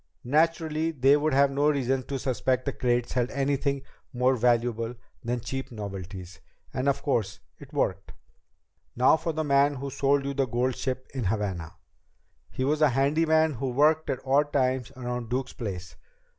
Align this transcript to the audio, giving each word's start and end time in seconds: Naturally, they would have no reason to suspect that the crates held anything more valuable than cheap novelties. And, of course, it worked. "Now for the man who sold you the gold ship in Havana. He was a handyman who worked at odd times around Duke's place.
Naturally, 0.25 0.89
they 0.89 1.15
would 1.15 1.35
have 1.35 1.51
no 1.51 1.69
reason 1.69 2.01
to 2.07 2.17
suspect 2.17 2.65
that 2.65 2.71
the 2.71 2.77
crates 2.79 3.11
held 3.11 3.29
anything 3.29 3.83
more 4.11 4.35
valuable 4.35 4.95
than 5.23 5.41
cheap 5.41 5.71
novelties. 5.71 6.39
And, 6.73 6.89
of 6.89 7.03
course, 7.03 7.39
it 7.59 7.71
worked. 7.71 8.11
"Now 8.95 9.15
for 9.15 9.31
the 9.31 9.43
man 9.43 9.75
who 9.75 9.91
sold 9.91 10.25
you 10.25 10.33
the 10.33 10.47
gold 10.47 10.75
ship 10.75 11.07
in 11.13 11.25
Havana. 11.25 11.75
He 12.49 12.63
was 12.63 12.81
a 12.81 12.89
handyman 12.89 13.53
who 13.53 13.69
worked 13.69 14.09
at 14.09 14.25
odd 14.25 14.51
times 14.51 14.91
around 14.97 15.29
Duke's 15.29 15.53
place. 15.53 15.95